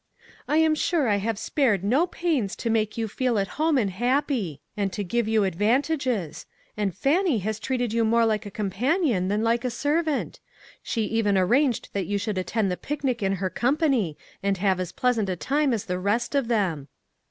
"I 0.47 0.57
am 0.57 0.73
sure 0.73 1.07
I 1.07 1.17
have 1.17 1.37
spared 1.37 1.83
no 1.83 2.07
pains 2.07 2.55
to 2.55 2.71
make 2.71 2.97
you 2.97 3.07
feel 3.07 3.37
at 3.37 3.49
home 3.61 3.77
and 3.77 3.91
happy; 3.91 4.59
and 4.75 4.91
to 4.93 5.03
give 5.03 5.27
you 5.27 5.43
advantages; 5.43 6.47
and 6.75 6.97
Fannie 6.97 7.37
has 7.37 7.59
treated 7.59 7.93
you 7.93 8.03
more 8.03 8.25
like 8.25 8.47
a 8.47 8.49
companion 8.49 9.27
than 9.27 9.43
like 9.43 9.63
a 9.63 9.69
servant. 9.69 10.39
She 10.81 11.03
even 11.03 11.37
arranged 11.37 11.89
that 11.93 12.07
you 12.07 12.17
should 12.17 12.39
attend 12.39 12.71
the 12.71 12.77
picnic 12.77 13.21
in 13.21 13.33
her 13.33 13.51
company, 13.51 14.17
and 14.41 14.57
have 14.57 14.79
as 14.79 14.91
pleasant 14.91 15.29
a 15.29 15.35
time 15.35 15.71
as 15.71 15.85
the 15.85 15.99
rest 15.99 16.33
of 16.33 16.47
them." 16.47 16.87